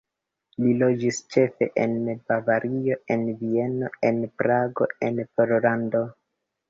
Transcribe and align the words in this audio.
Li 0.61 0.69
loĝis 0.83 1.19
ĉefe 1.35 1.67
en 1.83 1.93
Bavario, 2.33 2.97
en 3.17 3.27
Vieno, 3.43 3.93
en 4.11 4.19
Prago, 4.43 4.89
en 5.11 5.21
Pollando. 5.37 6.03